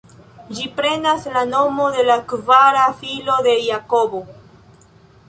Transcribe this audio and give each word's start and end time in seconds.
Ĝi 0.59 0.63
prenas 0.77 1.27
la 1.35 1.43
nomo 1.49 1.85
de 1.97 2.05
la 2.07 2.15
kvara 2.31 2.87
filo 3.03 3.37
de 3.49 3.55
Jakobo. 3.67 4.23